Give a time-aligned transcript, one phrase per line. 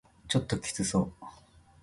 [0.27, 1.13] ちょっときつそう